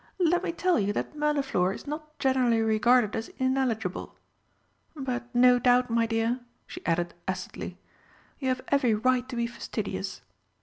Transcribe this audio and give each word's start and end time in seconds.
"Let 0.17 0.43
me 0.43 0.51
tell 0.51 0.79
you 0.79 0.93
that 0.93 1.15
Mirliflor 1.15 1.71
is 1.75 1.85
not 1.85 2.17
generally 2.17 2.59
regarded 2.59 3.15
as 3.15 3.29
ineligible. 3.37 4.15
But, 4.95 5.25
no 5.35 5.59
doubt, 5.59 5.91
my 5.91 6.07
dear," 6.07 6.39
she 6.65 6.83
added 6.87 7.13
acidly, 7.27 7.77
"you 8.39 8.47
have 8.47 8.63
every 8.69 8.95
right 8.95 9.29
to 9.29 9.35
be 9.35 9.45
fastidious." 9.45 10.21